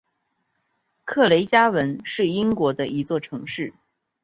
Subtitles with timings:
[1.05, 3.71] 克雷加文是英国的一座城市。